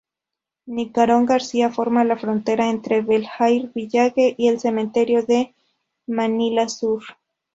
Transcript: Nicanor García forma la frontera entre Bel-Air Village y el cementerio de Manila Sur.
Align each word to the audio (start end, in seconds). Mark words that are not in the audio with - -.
Nicanor 0.65 1.27
García 1.27 1.69
forma 1.69 2.03
la 2.03 2.17
frontera 2.17 2.71
entre 2.71 3.03
Bel-Air 3.03 3.71
Village 3.75 4.33
y 4.35 4.47
el 4.47 4.59
cementerio 4.59 5.21
de 5.21 5.53
Manila 6.07 6.69
Sur. 6.69 7.03